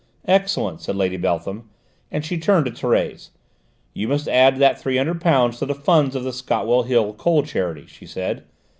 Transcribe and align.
"Excellent," 0.25 0.81
said 0.81 0.95
Lady 0.95 1.15
Beltham, 1.15 1.69
and 2.09 2.25
she 2.25 2.35
turned 2.39 2.65
to 2.65 2.71
Thérèse. 2.71 3.29
"You 3.93 4.07
must 4.07 4.27
add 4.27 4.57
that 4.57 4.79
three 4.81 4.97
hundred 4.97 5.21
pounds 5.21 5.59
to 5.59 5.67
the 5.67 5.75
funds 5.75 6.15
of 6.15 6.23
the 6.23 6.33
Scotwell 6.33 6.81
Hill 6.81 7.13
coal 7.13 7.43
charity," 7.43 7.85
she 7.85 8.07
said. 8.07 8.43